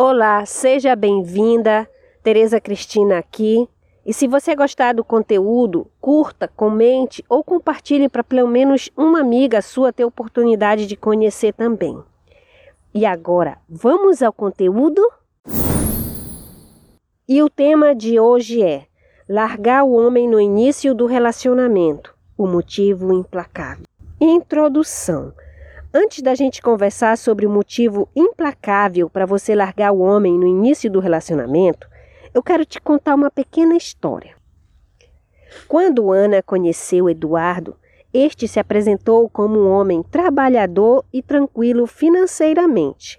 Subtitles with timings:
[0.00, 1.90] Olá, seja bem-vinda.
[2.22, 3.68] Tereza Cristina aqui.
[4.06, 9.60] E se você gostar do conteúdo, curta, comente ou compartilhe para pelo menos uma amiga
[9.60, 12.00] sua ter oportunidade de conhecer também.
[12.94, 15.02] E agora, vamos ao conteúdo?
[17.28, 18.86] E o tema de hoje é
[19.28, 23.82] Largar o homem no início do relacionamento, o motivo implacável.
[24.20, 25.32] Introdução.
[25.92, 30.90] Antes da gente conversar sobre o motivo implacável para você largar o homem no início
[30.90, 31.88] do relacionamento,
[32.34, 34.36] eu quero te contar uma pequena história.
[35.66, 37.74] Quando Ana conheceu Eduardo,
[38.12, 43.18] este se apresentou como um homem trabalhador e tranquilo financeiramente.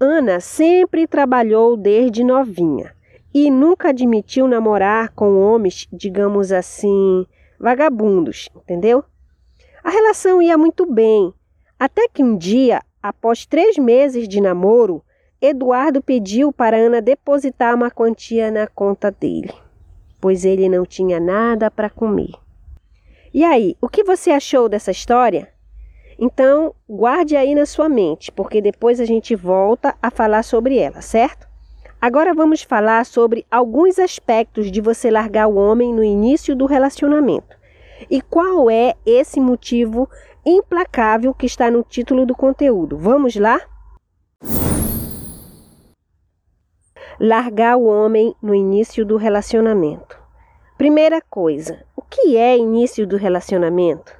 [0.00, 2.94] Ana sempre trabalhou desde novinha
[3.34, 7.26] e nunca admitiu namorar com homens, digamos assim,
[7.60, 9.04] vagabundos, entendeu?
[9.84, 11.34] A relação ia muito bem
[11.78, 15.02] até que um dia, após três meses de namoro,
[15.40, 19.52] Eduardo pediu para Ana depositar uma quantia na conta dele,
[20.20, 22.32] pois ele não tinha nada para comer.
[23.32, 25.52] E aí, o que você achou dessa história?
[26.18, 31.02] Então, guarde aí na sua mente, porque depois a gente volta a falar sobre ela,
[31.02, 31.46] certo?
[32.00, 37.56] Agora vamos falar sobre alguns aspectos de você largar o homem no início do relacionamento.
[38.10, 40.08] E qual é esse motivo
[40.46, 42.96] implacável que está no título do conteúdo.
[42.96, 43.60] Vamos lá?
[47.18, 50.16] Largar o homem no início do relacionamento.
[50.78, 54.14] Primeira coisa, o que é início do relacionamento?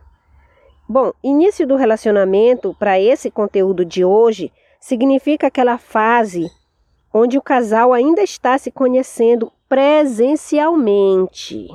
[0.89, 6.51] Bom, início do relacionamento para esse conteúdo de hoje significa aquela fase
[7.13, 11.69] onde o casal ainda está se conhecendo presencialmente.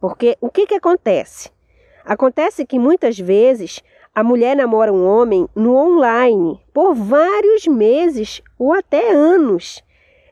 [0.00, 1.50] Porque o que, que acontece?
[2.04, 3.82] Acontece que muitas vezes
[4.14, 9.82] a mulher namora um homem no online por vários meses ou até anos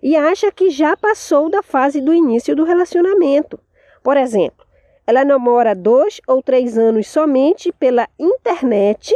[0.03, 3.59] e acha que já passou da fase do início do relacionamento.
[4.03, 4.67] Por exemplo,
[5.07, 9.15] ela namora dois ou três anos somente pela internet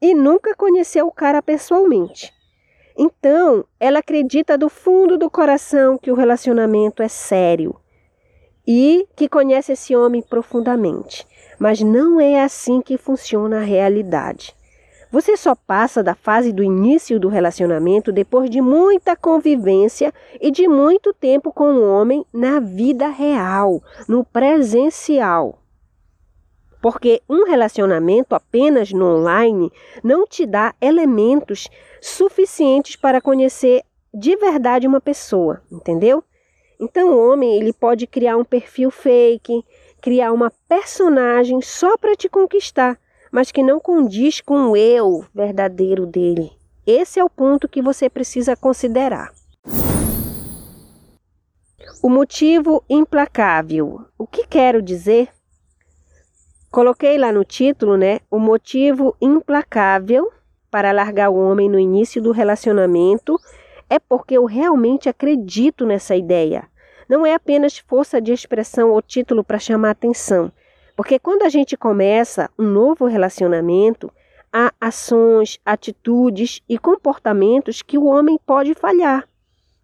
[0.00, 2.32] e nunca conheceu o cara pessoalmente.
[2.98, 7.76] Então, ela acredita do fundo do coração que o relacionamento é sério
[8.66, 11.26] e que conhece esse homem profundamente.
[11.58, 14.54] Mas não é assim que funciona a realidade.
[15.10, 20.66] Você só passa da fase do início do relacionamento depois de muita convivência e de
[20.66, 25.60] muito tempo com o homem na vida real, no presencial.
[26.82, 29.72] Porque um relacionamento apenas no online
[30.02, 31.68] não te dá elementos
[32.00, 36.22] suficientes para conhecer de verdade uma pessoa, entendeu?
[36.78, 39.64] Então o homem ele pode criar um perfil fake,
[40.00, 42.98] criar uma personagem só para te conquistar,
[43.32, 46.52] mas que não condiz com o eu verdadeiro dele.
[46.86, 49.32] Esse é o ponto que você precisa considerar.
[52.02, 54.04] O motivo implacável.
[54.16, 55.28] O que quero dizer?
[56.70, 58.20] Coloquei lá no título, né?
[58.30, 60.30] O motivo implacável
[60.70, 63.40] para largar o homem no início do relacionamento
[63.88, 66.64] é porque eu realmente acredito nessa ideia.
[67.08, 70.50] Não é apenas força de expressão ou título para chamar atenção,
[70.96, 74.10] porque quando a gente começa um novo relacionamento,
[74.52, 79.28] há ações, atitudes e comportamentos que o homem pode falhar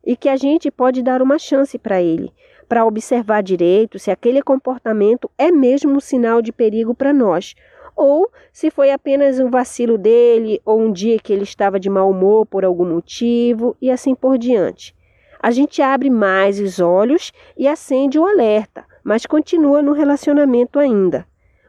[0.05, 2.33] e que a gente pode dar uma chance para ele,
[2.69, 7.55] para observar direito se aquele comportamento é mesmo um sinal de perigo para nós
[7.97, 12.11] ou se foi apenas um vacilo dele ou um dia que ele estava de mau
[12.11, 14.95] humor por algum motivo e assim por diante.
[15.41, 21.27] A gente abre mais os olhos e acende o alerta, mas continua no relacionamento ainda.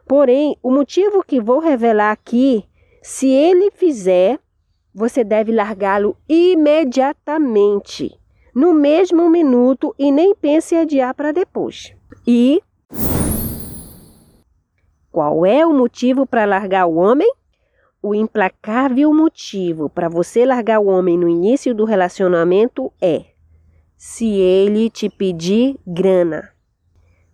[0.08, 2.66] Porém, o motivo que vou revelar aqui,
[3.02, 4.40] se ele fizer,
[4.94, 8.16] você deve largá-lo imediatamente,
[8.54, 11.96] no mesmo minuto e nem pense em adiar para depois.
[12.28, 12.62] E
[15.13, 17.31] qual é o motivo para largar o homem?
[18.01, 23.25] O implacável motivo para você largar o homem no início do relacionamento é
[23.95, 26.50] se ele te pedir grana.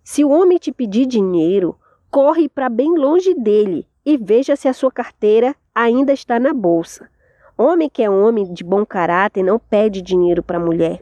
[0.03, 1.73] Se o homem te pedir dinheiro,
[2.11, 7.09] corre para bem longe dele e veja se a sua carteira ainda está na bolsa.
[7.57, 11.01] Homem que é homem de bom caráter não pede dinheiro para mulher.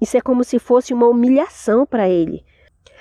[0.00, 2.44] Isso é como se fosse uma humilhação para ele.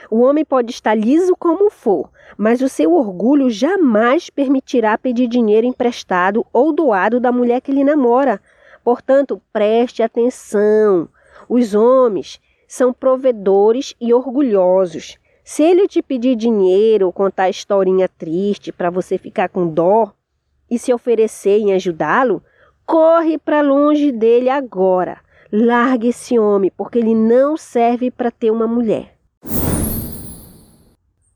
[0.09, 5.65] O homem pode estar liso como for, mas o seu orgulho jamais permitirá pedir dinheiro
[5.65, 8.39] emprestado ou doado da mulher que ele namora.
[8.83, 11.09] Portanto, preste atenção.
[11.49, 15.17] Os homens são provedores e orgulhosos.
[15.43, 20.11] Se ele te pedir dinheiro ou contar historinha triste para você ficar com dó
[20.69, 22.41] e se oferecer em ajudá-lo,
[22.85, 25.19] corre para longe dele agora.
[25.51, 29.14] Largue esse homem, porque ele não serve para ter uma mulher.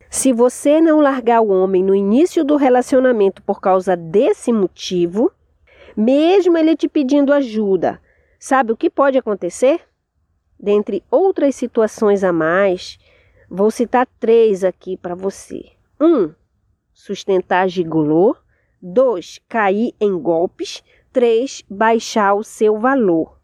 [0.09, 5.31] Se você não largar o homem no início do relacionamento por causa desse motivo,
[5.95, 8.01] mesmo ele te pedindo ajuda,
[8.39, 9.81] sabe o que pode acontecer?
[10.59, 12.97] Dentre outras situações a mais,
[13.47, 15.73] vou citar três aqui para você.
[16.01, 16.33] Um,
[16.91, 18.35] sustentar gigolô.
[18.81, 20.83] Dois, cair em golpes.
[21.13, 23.37] Três, baixar o seu valor.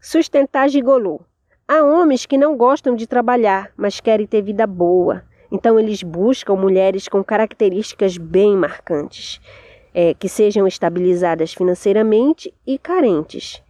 [0.00, 1.20] Sustentar gigolô.
[1.68, 5.24] Há homens que não gostam de trabalhar, mas querem ter vida boa.
[5.54, 9.40] Então eles buscam mulheres com características bem marcantes,
[9.94, 13.64] é, que sejam estabilizadas financeiramente e carentes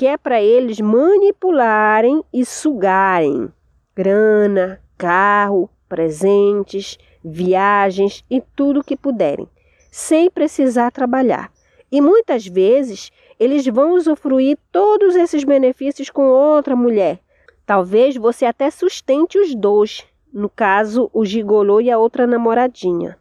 [0.00, 3.52] que é para eles manipularem e sugarem
[3.94, 9.46] grana, carro, presentes, viagens e tudo que puderem,
[9.90, 11.52] sem precisar trabalhar.
[11.92, 17.18] E muitas vezes eles vão usufruir todos esses benefícios com outra mulher.
[17.66, 23.18] Talvez você até sustente os dois, no caso, o gigolô e a outra namoradinha.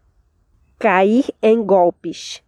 [0.77, 2.43] Cair em golpes.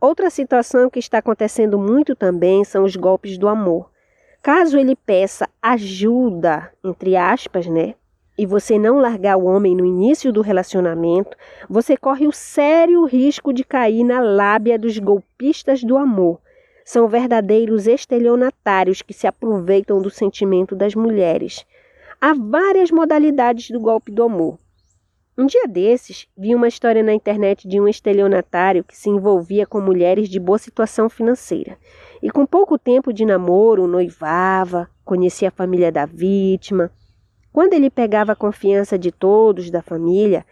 [0.00, 3.90] Outra situação que está acontecendo muito também são os golpes do amor.
[4.42, 7.94] Caso ele peça ajuda, entre aspas, né?
[8.38, 11.36] E você não largar o homem no início do relacionamento,
[11.68, 16.38] você corre o sério risco de cair na lábia dos golpistas do amor.
[16.84, 21.66] São verdadeiros estelionatários que se aproveitam do sentimento das mulheres.
[22.18, 24.58] Há várias modalidades do golpe do amor.
[25.36, 29.82] Um dia desses, vi uma história na internet de um estelionatário que se envolvia com
[29.82, 31.76] mulheres de boa situação financeira.
[32.22, 36.90] E com pouco tempo de namoro, noivava, conhecia a família da vítima.
[37.52, 40.44] Quando ele pegava a confiança de todos da família,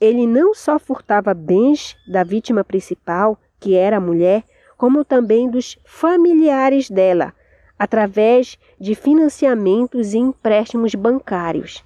[0.00, 4.44] ele não só furtava bens da vítima principal, que era a mulher,
[4.76, 7.34] como também dos familiares dela,
[7.78, 11.84] através de financiamentos e empréstimos bancários.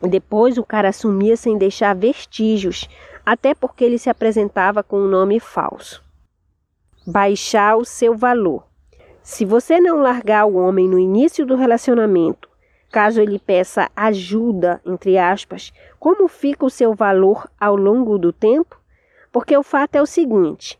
[0.00, 2.88] Depois o cara sumia sem deixar vestígios,
[3.24, 6.02] até porque ele se apresentava com um nome falso.
[7.06, 8.66] Baixar o seu valor.
[9.22, 12.48] Se você não largar o homem no início do relacionamento,
[12.90, 18.80] caso ele peça ajuda, entre aspas, como fica o seu valor ao longo do tempo?
[19.30, 20.78] Porque o fato é o seguinte: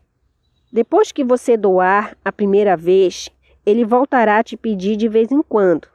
[0.71, 3.29] depois que você doar a primeira vez,
[3.65, 5.87] ele voltará a te pedir de vez em quando,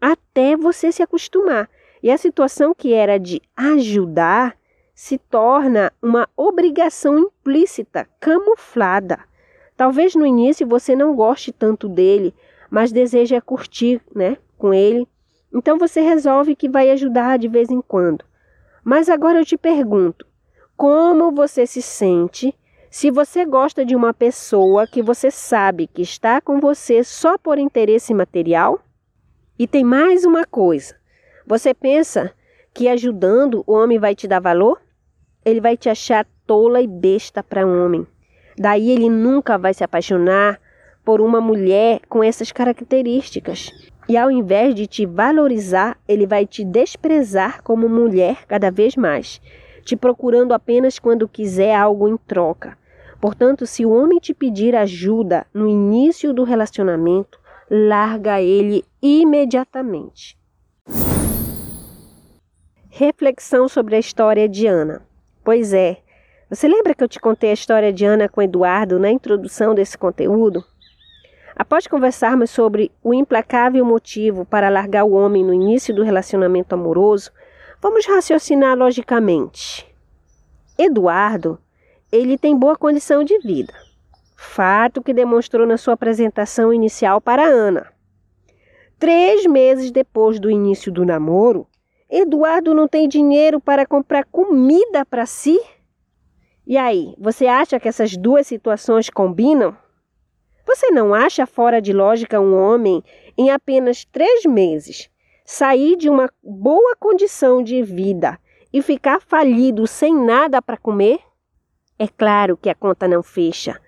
[0.00, 1.68] até você se acostumar
[2.02, 4.56] e a situação que era de ajudar
[4.94, 9.20] se torna uma obrigação implícita, camuflada.
[9.76, 12.34] Talvez no início você não goste tanto dele,
[12.70, 15.06] mas deseja curtir, né, com ele.
[15.52, 18.24] Então você resolve que vai ajudar de vez em quando.
[18.84, 20.26] Mas agora eu te pergunto:
[20.76, 22.54] como você se sente
[22.92, 27.58] se você gosta de uma pessoa que você sabe que está com você só por
[27.58, 28.80] interesse material?
[29.58, 30.94] E tem mais uma coisa:
[31.46, 32.34] você pensa
[32.74, 34.78] que ajudando o homem vai te dar valor?
[35.42, 38.06] Ele vai te achar tola e besta para um homem.
[38.58, 40.60] Daí ele nunca vai se apaixonar
[41.02, 43.70] por uma mulher com essas características.
[44.06, 49.40] E ao invés de te valorizar, ele vai te desprezar como mulher cada vez mais,
[49.82, 52.81] te procurando apenas quando quiser algo em troca.
[53.22, 57.38] Portanto, se o homem te pedir ajuda no início do relacionamento,
[57.70, 60.36] larga ele imediatamente.
[62.90, 65.06] Reflexão sobre a história de Ana.
[65.44, 65.98] Pois é,
[66.50, 69.96] você lembra que eu te contei a história de Ana com Eduardo na introdução desse
[69.96, 70.64] conteúdo?
[71.54, 77.30] Após conversarmos sobre o implacável motivo para largar o homem no início do relacionamento amoroso,
[77.80, 79.86] vamos raciocinar logicamente.
[80.76, 81.61] Eduardo,
[82.12, 83.72] ele tem boa condição de vida.
[84.36, 87.90] Fato que demonstrou na sua apresentação inicial para Ana.
[88.98, 91.66] Três meses depois do início do namoro,
[92.10, 95.58] Eduardo não tem dinheiro para comprar comida para si?
[96.66, 99.74] E aí, você acha que essas duas situações combinam?
[100.66, 103.02] Você não acha fora de lógica um homem,
[103.36, 105.08] em apenas três meses,
[105.44, 108.38] sair de uma boa condição de vida
[108.70, 111.18] e ficar falido sem nada para comer?
[111.98, 113.80] É claro que a conta não fecha.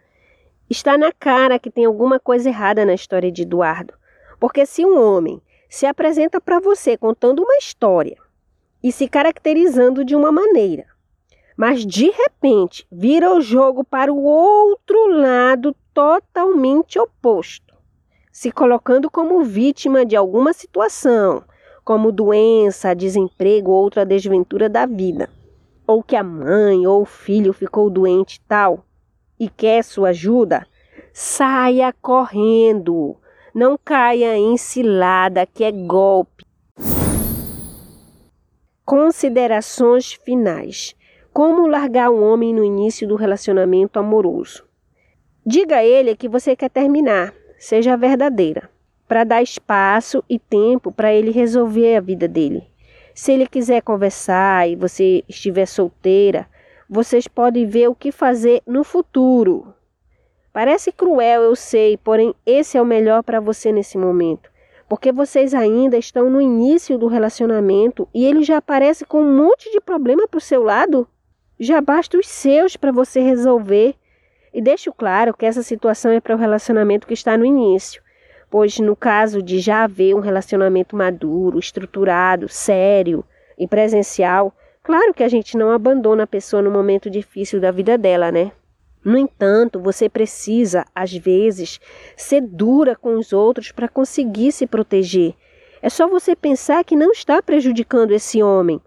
[0.68, 3.94] Está na cara que tem alguma coisa errada na história de Eduardo.
[4.38, 8.16] Porque se um homem se apresenta para você contando uma história
[8.82, 10.86] e se caracterizando de uma maneira,
[11.56, 17.74] mas de repente vira o jogo para o outro lado totalmente oposto,
[18.30, 21.42] se colocando como vítima de alguma situação,
[21.84, 25.30] como doença, desemprego ou outra desventura da vida,
[25.86, 28.84] ou que a mãe ou o filho ficou doente tal
[29.38, 30.66] e quer sua ajuda,
[31.12, 33.16] saia correndo.
[33.54, 36.44] Não caia em cilada, que é golpe.
[38.84, 40.94] Considerações finais.
[41.32, 44.64] Como largar um homem no início do relacionamento amoroso?
[45.46, 48.70] Diga a ele que você quer terminar, seja verdadeira,
[49.06, 52.73] para dar espaço e tempo para ele resolver a vida dele.
[53.14, 56.48] Se ele quiser conversar e você estiver solteira,
[56.90, 59.72] vocês podem ver o que fazer no futuro.
[60.52, 64.50] Parece cruel, eu sei, porém esse é o melhor para você nesse momento.
[64.88, 69.70] Porque vocês ainda estão no início do relacionamento e ele já aparece com um monte
[69.70, 71.08] de problema para o seu lado.
[71.58, 73.94] Já basta os seus para você resolver.
[74.52, 78.03] E deixo claro que essa situação é para o relacionamento que está no início.
[78.56, 83.24] Pois no caso de já haver um relacionamento maduro, estruturado, sério
[83.58, 87.98] e presencial, claro que a gente não abandona a pessoa no momento difícil da vida
[87.98, 88.52] dela, né?
[89.04, 91.80] No entanto, você precisa, às vezes,
[92.16, 95.34] ser dura com os outros para conseguir se proteger.
[95.82, 98.80] É só você pensar que não está prejudicando esse homem.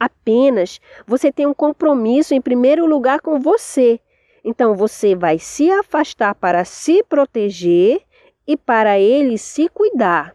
[0.00, 4.00] Apenas você tem um compromisso em primeiro lugar com você.
[4.44, 8.02] Então você vai se afastar para se proteger
[8.46, 10.34] e para ele se cuidar.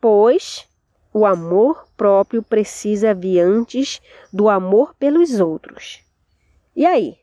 [0.00, 0.68] Pois
[1.12, 4.00] o amor próprio precisa vir antes
[4.32, 6.02] do amor pelos outros.
[6.74, 7.16] E aí?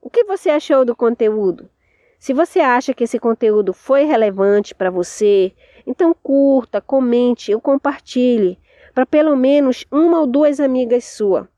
[0.00, 1.68] O que você achou do conteúdo?
[2.18, 5.52] Se você acha que esse conteúdo foi relevante para você,
[5.86, 8.58] então curta, comente ou compartilhe
[8.94, 11.48] para pelo menos uma ou duas amigas sua.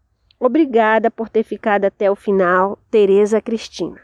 [0.41, 4.01] Obrigada por ter ficado até o final, Tereza Cristina.